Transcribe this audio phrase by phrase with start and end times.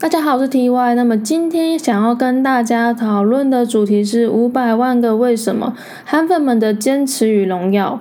[0.00, 0.94] 大家好，我是 T Y。
[0.94, 5.76] 那么今天想要跟大家讨论的主题是五百万个为什么，
[6.06, 8.00] 韩粉们的坚持与荣耀。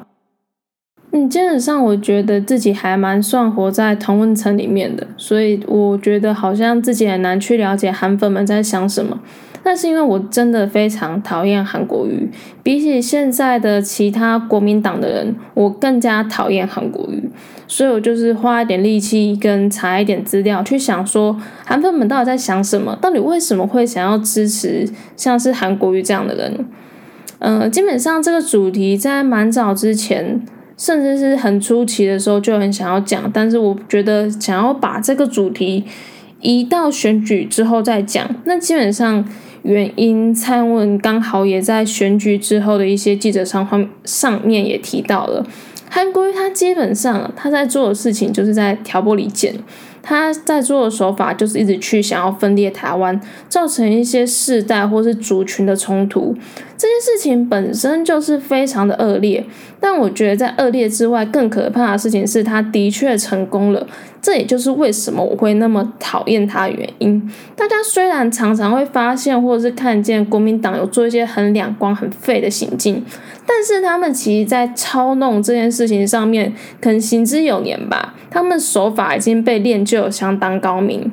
[1.11, 9.19] 嗯，基本上我觉得自己还蛮算活在同温层里面的，所以我觉得好像自己很难去了解韩粉们在想什么。
[9.61, 12.31] 但是因为我真的非常讨厌韩国瑜，
[12.63, 17.29] 比起现在的其他国民党的人，我更加讨厌韩国瑜。
[17.71, 26.65] 所以我就是花一点力气跟查一点资料，去想说韩粉们到底在想什么，到底为什么会想要支持像是韩国瑜这样的人？
[27.37, 30.41] 嗯，基本上这个主题在蛮早之前，
[30.75, 35.85] 甚至是很初期的时候就很想要讲，但是我觉得想要把这个主题
[36.41, 38.27] 移到选举之后再讲。
[38.45, 39.23] 那基本上
[39.61, 45.45] 原因，蔡文刚好也在选举之后的一些记者上方上面也提到了。
[45.89, 49.53] 韩国瑜他基本上他在做的事情就是在挑拨离间，
[50.01, 56.35] 他在做的手法就是一直去想要分裂台湾，造成一些世代或是族群的冲突。
[56.77, 59.45] 这件事情本身就是非常的恶劣，
[59.81, 63.85] 但我觉得在恶劣之外，更可怕的事情是他的确成功了。
[64.21, 67.29] 这也就是为什么我会那么讨厌他的原因。
[67.55, 73.03] 大家虽然常常会发现或者是看见国民党有做一些很两光、很废的行径，
[73.45, 78.15] 但是他们其实，在操弄这件事情上面，可能行之有年吧。
[78.31, 81.11] 他们手法已经被练就有相当高明。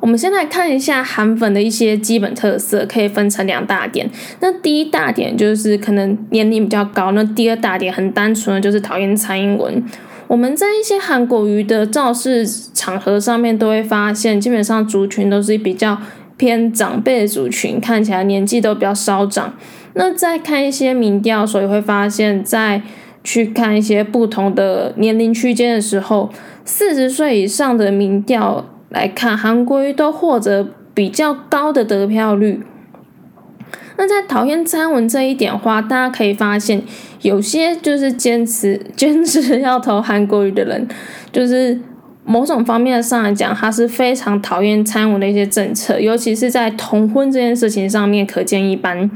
[0.00, 4.08] 我们先来看一下韩粉的一些基本特色，可以分成两大点。
[4.40, 9.82] 那第一大点就是可能年龄比较高，那第二大点很单纯的就是讨厌蔡英文。
[10.28, 15.98] 我们在一些韩国瑜的造势场合上面都会发现，基本上族群都是比较
[16.36, 19.54] 偏长辈的族群，看起来年纪都比较稍长。
[19.94, 22.82] 那再看一些民调，所以会发现，在
[23.26, 26.30] 去看一些不同的年龄区间的时候，
[26.64, 32.62] 四十岁以上的民调来看，韩国瑜都获得比较高的得票率。
[33.96, 36.80] 那在讨厌蔡文这一点话，大家可以发现，
[37.22, 40.86] 有些就是坚持 坚持要投韩国瑜的人，
[41.32, 41.80] 就是
[42.24, 49.10] 某种方面上来讲，他是非常讨厌蔡文的一些政策，尤其是在同婚这件事情上面，可见一斑。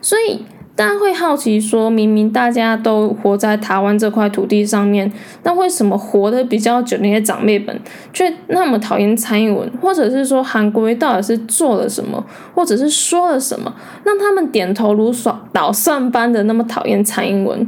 [0.00, 0.42] 所以。
[0.76, 5.10] 大家会好奇说，明明大家都活在台湾这块土地上面，
[5.42, 7.80] 那为什么活得比较久那些长辈们
[8.12, 9.66] 却那么讨厌蔡英文？
[9.80, 12.22] 或者是说韩国瑜到底是做了什么，
[12.54, 17.66] 或者是说了什么，让他们点头如捣捣蒜般的那么讨厌蔡英文？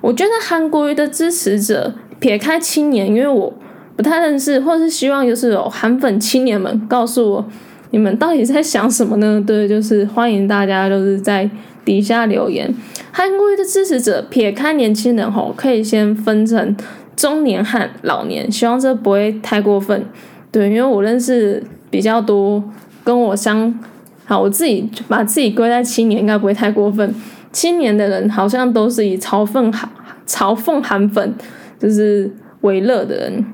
[0.00, 3.52] 我觉得韩国瑜的支持者撇开青年，因为我
[3.96, 7.44] 不太认识，或者是希望就是有韩粉青年们告诉我，
[7.90, 9.42] 你们到底在想什么呢？
[9.44, 11.50] 对，就是欢迎大家就是在。
[11.84, 12.74] 底下留言，
[13.12, 16.76] 韩国的支持者撇开年轻人吼，可以先分成
[17.14, 20.04] 中年和老年，希望这不会太过分。
[20.50, 22.62] 对，因为我认识比较多
[23.02, 23.78] 跟我相
[24.24, 27.14] 好，我自己把自己归在青年，应该不会太过分。
[27.52, 29.88] 青年的人好像都是以嘲讽韩
[30.26, 31.34] 嘲讽韩粉
[31.78, 32.30] 就是
[32.62, 33.44] 为乐的人。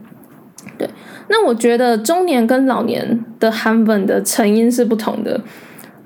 [0.78, 0.88] 对，
[1.28, 5.40] 那我觉得中年跟老年的韩粉的成因是不同的。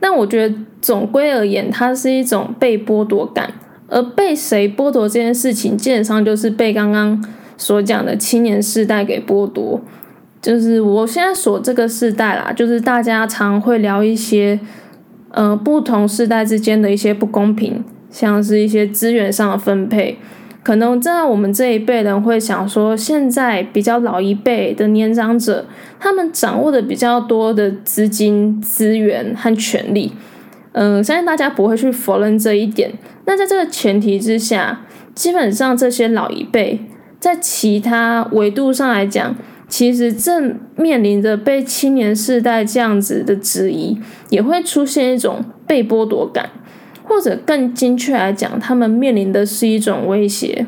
[0.01, 3.55] 但我觉得总归而言，它是一种被剥夺感，
[3.89, 7.25] 而被谁剥夺这件事情，基本上就是被刚刚
[7.57, 9.81] 所讲的青年世代给剥夺。
[10.43, 14.61] 就是我现在所这个世代啦，就是大家常会聊一些，
[15.31, 20.19] 呃，不同世代之间的一些不公平，像是一些资源上的分配。
[20.63, 25.65] 可能在我们这一辈人会想说，现在比较老一辈的年长者，
[25.99, 30.13] 他们掌握的比较多的资金、资源和权利。
[30.75, 32.93] 嗯，相信大家不会去否认这一点。
[33.25, 34.83] 那在这个前提之下，
[35.15, 36.79] 基本上这些老一辈
[37.19, 39.35] 在其他维度上来讲，
[39.69, 43.99] 其实正面临着被青年世代这样子的质疑，
[44.29, 46.51] 也会出现一种被剥夺感。
[47.07, 50.67] 或者更精确来讲，他们面临的是一种威胁。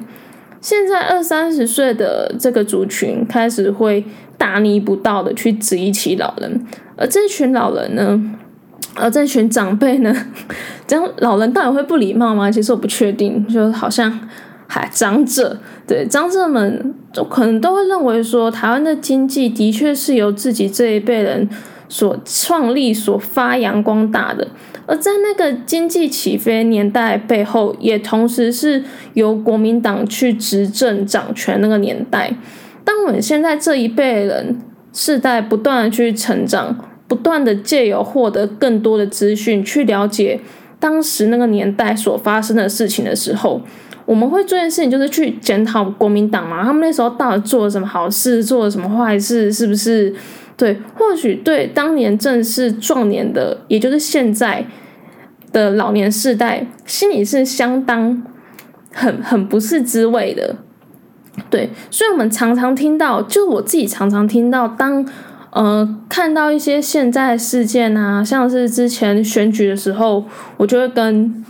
[0.61, 4.05] 现在二三十岁的这个族群开始会
[4.37, 8.20] 大逆不道的去质疑起老人，而这群老人呢，
[8.96, 10.14] 而这群长辈呢，
[10.87, 12.50] 这样老人到底会不礼貌吗？
[12.50, 14.20] 其实我不确定，就好像
[14.66, 21.48] 还长者，对长者们就可能都会认为说，台湾的经济的确是由自己这一辈人。
[21.88, 24.48] 所创立、所发扬光大的，
[24.87, 28.82] 而在那个经济起飞年代背后，也同时是
[29.14, 32.32] 由国民党去执政掌权那个年代。
[32.84, 34.58] 当我们现在这一辈人
[34.92, 36.76] 世代不断的去成长，
[37.08, 40.41] 不断的借由获得更多的资讯，去了解
[40.79, 43.61] 当时那个年代所发生的事情的时候，
[44.05, 50.14] 我们会做件事情，就是去检讨国民党嘛，他们那时候到底做了什么好事，做了什么坏事，是不是？
[50.56, 54.64] 对，或许对当年正是壮年的，也就是现在
[55.52, 58.23] 的老年世代，心里是相当
[58.93, 60.56] 很很不是滋味的。
[61.50, 65.06] 对，所以我们常常听到，就我自己常常听到，当
[65.56, 70.25] 呃看到一些现在事件啊，像是之前选举的时候，
[70.58, 71.44] 我就会跟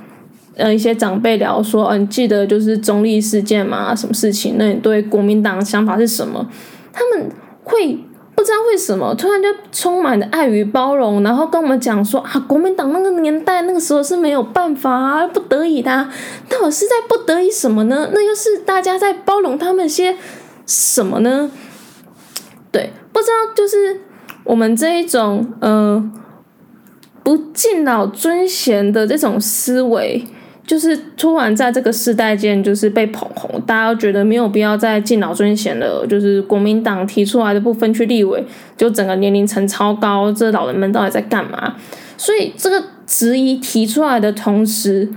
[0.56, 4.55] 呃一些长辈聊说，嗯，记得就是中立事件嘛，什么事情？
[4.56, 6.49] 那你对国民党想法是什么？
[6.93, 7.31] 他们
[7.62, 7.99] 会。
[8.37, 16.06] 不知道为什么，突然就充满了爱与包容，然后跟我们讲说啊，国民党那个年代那个时候是没有办法啊，不得已的。
[16.47, 18.11] 到底是在不得已什么呢？
[18.12, 20.17] 那又是大家在包容他们些
[20.67, 21.50] 什么呢？
[22.70, 23.98] 对，不知道就是
[24.44, 26.12] 我们这一种呃
[27.24, 30.22] 不敬老尊贤的这种思维。
[30.66, 36.04] 就是突然在这个世代间，就是被捧红，大家觉得没有必要再敬老尊贤了。
[36.08, 38.44] 就是国民党提出来的部分去立委，
[38.76, 41.76] 就整个年龄层超高，这老人们到底在干嘛？
[42.16, 45.08] 所以这个质疑提出来的同时，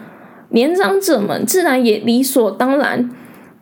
[0.50, 3.10] 年长者们自然也理所当然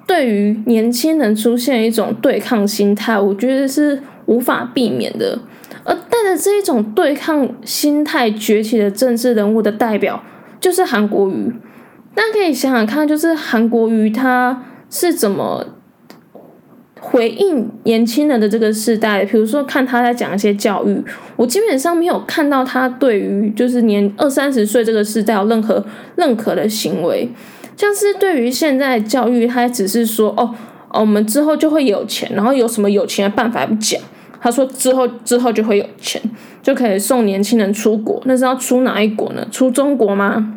[0.06, 5.40] 对于年轻人出现一种对抗心态，我觉得是无法避免的。
[5.84, 10.22] 而带着这一种对抗心态崛起的政治人物的代表，
[10.60, 11.52] 就是韩国瑜。
[12.14, 15.66] 大家可以想想看，就是韩国瑜他是怎么
[17.00, 19.24] 回应年轻人的这个时代。
[19.24, 21.02] 比如说，看他在讲一些教育，
[21.36, 25.86] 我基本上没有看到他对于就是年二三十岁这个时代有任何
[26.16, 27.30] 认可的行为。
[27.78, 30.54] 像是对于现在教育，他只是说哦
[30.90, 34.02] 哦，我们之后就会有钱，然后有什么有钱的办法不讲。
[34.48, 36.22] 他说之后之后就会有钱，
[36.64, 38.22] 就可以送年轻人出国。
[38.24, 39.46] 那是要出哪一国呢？
[39.52, 40.54] 出中国吗？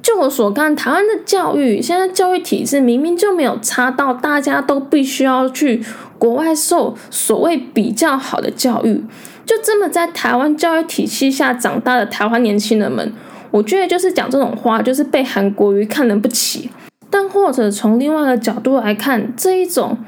[0.00, 5.84] 就我所看，台湾的教育现在教育体制明明就没有差到大家都必须要去
[6.18, 9.04] 国外受所谓比较好的教育，
[9.44, 13.12] 就这么在台湾教育体系下长大的台湾年轻人们，
[13.50, 16.70] 我觉得就是讲这种话，就是被韩国瑜看人不起。
[17.10, 19.98] 但或者从另外一个角度来看，这一种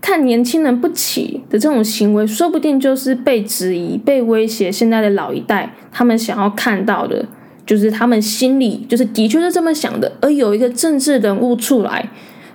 [0.00, 4.70] 看年轻人不起的这种行为，说不定就是被质疑、被威胁。
[4.70, 7.26] 现在的老一代他们想要看到的。
[7.66, 12.08] 就是他们心里就是的确是这么想的，而有一个政治人物出来，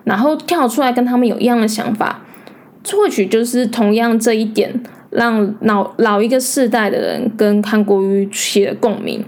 [0.06, 2.26] 然后跳出来跟他们有一样的想法，
[2.92, 4.82] 或许就是同样这一点，
[5.12, 9.24] 让老老一个世代的人跟韩国瑜起了共鸣。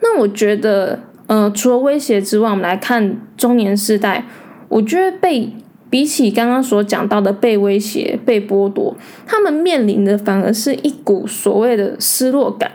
[0.00, 0.98] 那我觉得，
[1.28, 4.24] 呃，除了威胁之外，我们来看中年世代，
[4.66, 5.52] 我觉得被
[5.88, 8.96] 比起刚刚所讲到的被威胁、被剥夺，
[9.26, 12.72] 他们面临的反而是一股所谓的失落感。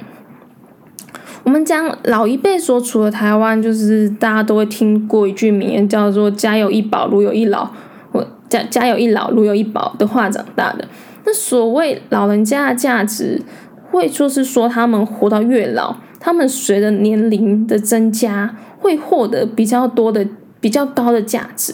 [1.43, 7.69] 我们讲老一辈所处的台湾，就是大家都会听过一句名言，叫做“家有一宝，如有一老”，
[8.13, 10.87] 或“家家有一老，如有一宝”的话长大的。
[11.25, 13.41] 那所谓老人家的价值，
[13.89, 20.25] 会说是说他们活到越老，他们随着年龄的增加，会获得比较多的、
[20.59, 21.73] 比较高的价值。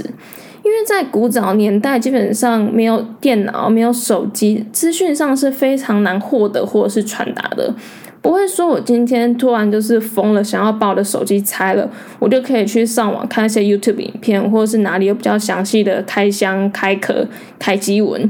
[0.67, 7.73] 因为在古早年代，基本上没有电脑、没有手机，资讯上是非常难获得或者是传达的。
[8.21, 17.25] 不会说，我今天突然就是疯了，想要把我的手机拆了，我就可以去上网看一些 YouTube 影片，或者是哪里有比较详细的开箱、开壳、
[17.57, 18.29] 开机文。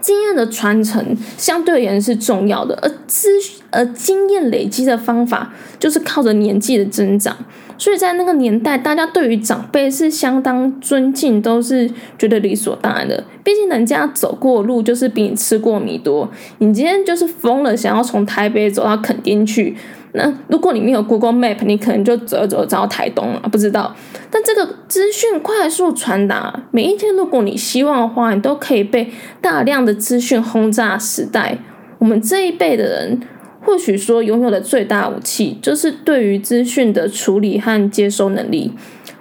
[0.00, 3.28] 经验的传承相对而言是重要的，而资
[3.70, 7.36] 而经验累积的方法就是靠着年纪的增长。
[7.78, 13.24] 所以在那个年代，大家对于长辈是相当尊敬，都是觉得理所当然的。
[13.42, 16.28] 毕竟人家走过路就是比你吃过米多。
[16.58, 19.74] 你今天就是疯了，想要从台北走到垦丁去，
[20.12, 23.94] 那如果你没有 Google Map，你可能就走走走到台东了，不知道。
[24.30, 31.58] 但这个资讯快速传达，每一天如果你希望的话，你都可以被大量的资讯轰炸时代。
[31.98, 33.20] 我们这一辈的人。
[33.62, 38.72] 或许说，拥有的最大武器就是对于资讯的处理和接收能力。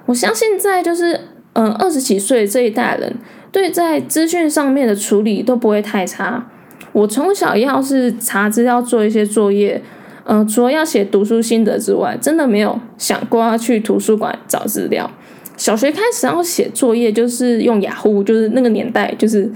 [0.06, 1.20] 我相信，在就是
[1.54, 3.18] 嗯二十几岁这一代人，
[3.52, 6.48] 对在资讯上面的处理都不会太差。
[6.94, 9.84] 我从小要是查资料做一些作业，
[10.32, 15.10] 嗯，除了要写读书心得之外，真的没有想过要去图书馆找资料。
[15.58, 19.52] 小学开始要写作业，就是用雅虎，就是那个年代，就是。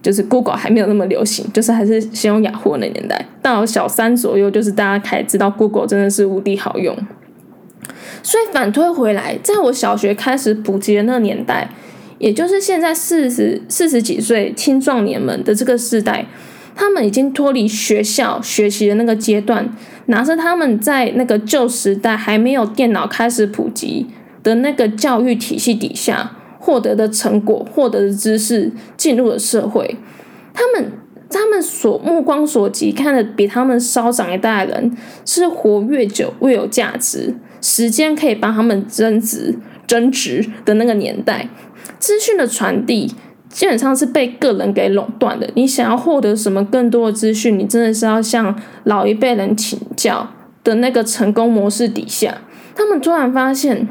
[0.00, 3.26] 就是 Google 还没有那么流行，就是还是先用雅虎那年代。
[3.42, 6.96] 到小三左右，就是大家开始知道 Google 真的是无敌好用。
[8.22, 11.68] 所以反推回来，在我小学开始普及的那个年代，
[12.18, 16.24] 也就是现在四十四十几岁青壮年们的这个时代，
[16.78, 19.68] 他们已经脱离学校学习的那个阶段，
[20.06, 24.06] 拿着他们在那个旧时代还没有电脑开始普及
[24.44, 26.36] 的那个教育体系底下。
[26.60, 29.96] 获得的成果、获得的知识进入了社会，
[30.52, 30.92] 他们
[31.30, 34.94] 他们所目光所及看的比他们稍长一代的人
[35.24, 39.54] 是活越久越有价值，时间可以帮他们增值
[39.86, 41.48] 增值的那个年代，
[41.98, 43.14] 资讯的传递
[43.48, 45.50] 基本上是被个人给垄断的。
[45.54, 50.28] 你想要获得什么更多的资讯，你真的是要向老一辈人请教
[50.62, 52.38] 的那个成功模式底下，
[52.74, 53.88] 他们突然发现，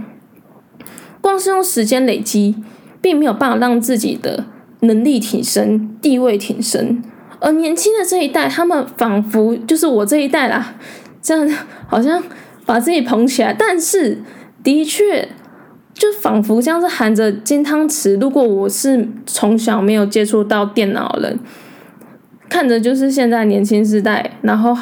[1.21, 2.55] 光是用时间累积，
[3.01, 4.45] 并没有办法让自己的
[4.81, 7.01] 能力提升、地位提升。
[7.39, 10.75] 而年轻的这一代，他们仿佛就是我这一代啦，
[11.21, 12.23] 这样好像
[12.65, 14.21] 把自己捧起来，但是
[14.63, 15.27] 的确
[15.97, 18.19] 就仿佛像是含着金汤匙。
[18.19, 21.39] 如果我是从小没有接触到电脑人，
[22.47, 24.77] 看着就是现在年轻时代，然后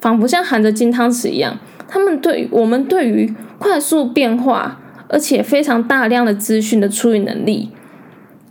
[0.00, 4.78] 仿佛像含着金汤匙一样，他们对我们对于快速变化
[5.08, 7.70] 而且非常大量的资讯的处理能力，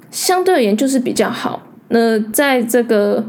[0.09, 1.67] 相对而言就是比较好。
[1.89, 3.23] 那在这个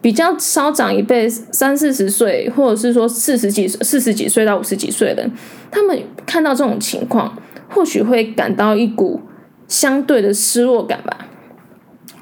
[0.00, 5.32] 比较稍长一辈，三四十岁，或者是说四十几、四十几岁到五十几岁的人，
[5.70, 7.36] 他们看到这种情况，
[7.68, 9.20] 或许会感到一股
[9.66, 11.26] 相对的失落感吧。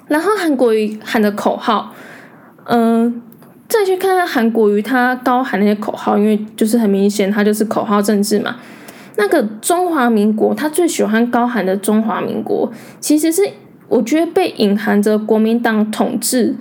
[0.09, 1.95] 然后韩国瑜喊的口号，
[2.65, 3.23] 嗯，
[3.69, 8.57] 再去看看韩国瑜他高喊那些口号，因为就是很明显，他就是口号政治嘛。
[9.17, 13.43] 那个中华民国，他最喜欢高喊的中华民国，其实是。
[13.89, 16.57] 我觉得被隐含着国民党统治、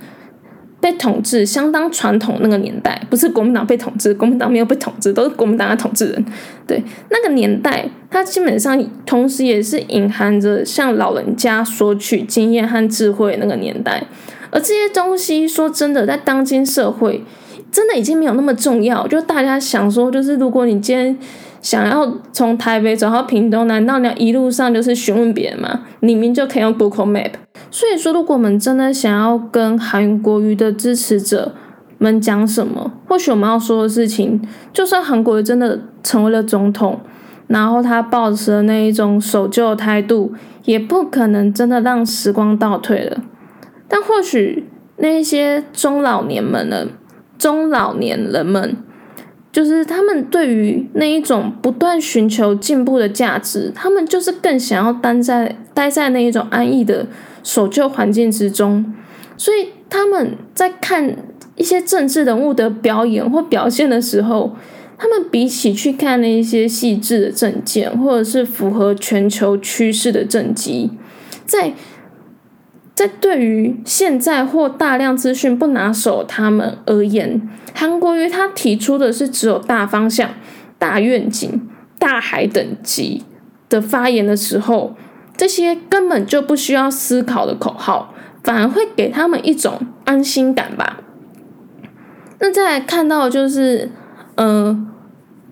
[0.86, 6.24] 被统治相当传统那个年代，不是国民党被统治，国民党没有被统治，都是国民党的统治人。
[6.64, 14.00] 对那个年代，它基本上同时也是隐含着向老人家索取经验和智慧那个年代。
[14.52, 17.24] 而这些东西，说真的，在当今社会，
[17.72, 19.04] 真的已经没有那么重要。
[19.08, 21.18] 就大家想说，就是如果你今天。
[21.62, 25.80] 想要从台北走到屏东，难道你要一路上就是询问别人吗？
[25.98, 27.30] 你明就可以用 Google Map。
[27.70, 31.54] 所以说，如果我们真的想要跟韩国瑜的支持者
[31.98, 34.40] 们讲什么，或许我们要说的事情，
[34.72, 37.00] 就算韩国瑜真的成为了总统，
[37.48, 40.32] 然后他抱持的那一种守旧的态度，
[40.64, 43.22] 也不可能真的让时光倒退了。
[43.88, 46.86] 但或许那些中老年们呢，
[47.38, 48.76] 中老年人们。
[49.52, 57.06] 就是他们对于那一种不断寻求进步的价值，他们就是更想要待在待在那一种安逸的
[57.46, 58.92] 守旧环境之中，
[59.36, 61.16] 所以他们在看
[61.54, 64.56] 一些政治人物的表演或表现的时候，
[64.98, 70.90] 他们比起去看那一些细致的政见，或者是符合全球趋势的政绩，
[71.44, 71.74] 在。
[72.94, 80.30] 在对于现在或大量资讯不拿手他们而言，韩国瑜他提出的是只有大方向、
[80.78, 83.22] 大愿景、大海等级
[83.68, 84.96] 的发言的时候，
[85.36, 91.00] 这些根本就不需要思考的口号，反而会给他们一种安心感吧。
[92.38, 93.90] 那再来看到就是，
[94.36, 94.88] 嗯，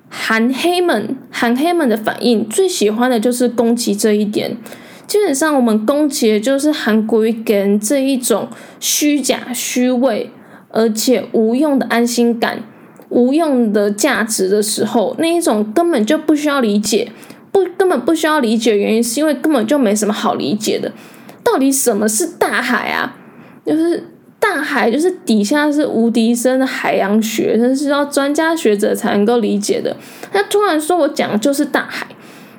[0.08, 4.56] 韩黑们，韩黑们的反应最喜欢的就是攻击这一点。
[5.06, 8.48] 基本上，我们攻击的就是韩国瑜给人这一种
[8.80, 10.30] 虚假、虚伪，
[10.70, 12.62] 而且无用的安心感、
[13.10, 17.12] 无用的价值的时候，那一种根本就不需要理解，
[17.54, 20.90] 不根本不需要理解原因，是因为根本就没什么好理解的。
[21.44, 23.14] 到底什么是大海啊？
[23.64, 29.96] 就是大海，就是底下是无敌深的海洋学，那是要专家学者才能够理解的。
[30.32, 32.08] 他突然说我讲的就是大海。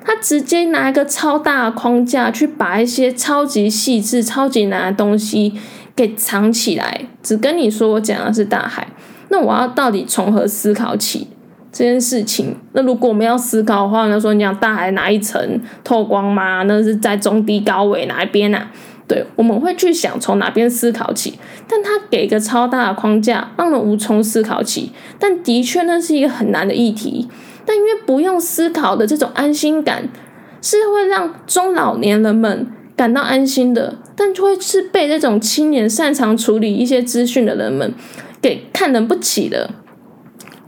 [0.05, 5.53] 他直接拿一个超大的框架去把一些超级细致、超级难的东西
[5.95, 8.87] 给藏起来，只跟你说我讲的是大海。
[9.29, 11.27] 那我要到底从何思考起
[11.75, 12.55] 这件事情？
[12.72, 16.63] 那如果我们要思考的话，那说你讲大海哪一层透光吗？
[16.63, 18.72] 那是在中低高纬哪一边啊？
[19.05, 21.38] 对，我们会去想从哪边思考起。
[21.67, 24.94] 但他给一个超大的框架，让人无从思考起。
[25.20, 27.27] 但的确，那是一个很难的议题。
[27.65, 30.08] 但因为不用思考的这种安心感，
[30.62, 37.94] 是会让中老年人们感到安心的，但就会是被这种青年擅长处理一些资讯的人们
[38.41, 39.72] 给看人不起的。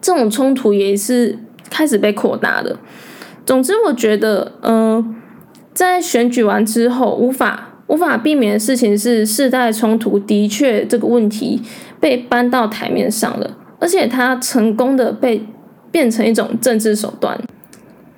[0.07, 1.37] 这种冲突也是
[1.69, 2.77] 开始被扩大的。
[3.45, 5.13] 总之，我觉得，嗯，
[5.73, 11.61] 在选举完之后，无法无法避免的事情是世代冲突，的确这个问题
[11.99, 15.45] 被搬到台面上了，而且它成功的被。
[15.89, 17.39] 变成一种政治手段，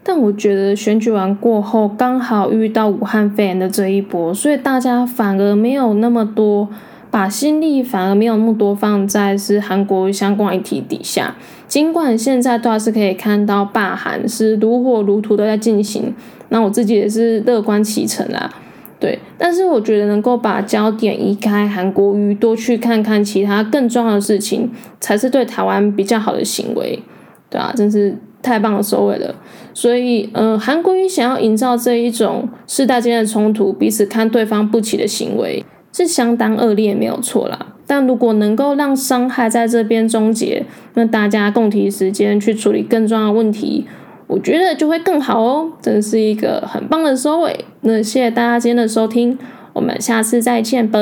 [0.04, 6.68] 但我觉得选举完过后，刚好遇到武汉肺炎的这一波，所以大家反而没有那么多
[7.12, 11.36] 把心力，反而没有那么多放在是韩国相关议题底下。
[11.68, 16.14] 尽管现在都还是可以看到罢韩是如火如荼的在进行，
[16.50, 18.52] 那我自己也是乐观其成啦。
[19.00, 27.02] 对，但是我觉得能够把焦点移开韩国瑜，多去看看其他更重要的事情，才是对台湾比较好的行为，
[27.50, 29.34] 对啊，真是太棒的收尾了。
[29.74, 37.74] 所以，呃，韩国瑜想要营造这一种世代间的冲突，彼此看对方不起的行为，是相当恶劣，没有错啦。
[37.88, 43.88] 但如果能够让伤害在这边终结，那大家共提时间去处理更重要的问题。
[44.28, 47.66] 我觉得就会更好哦，真是一个很棒的收尾。
[47.82, 49.38] 那谢谢大家今天的收听，
[49.74, 51.00] 我们下次再见吧。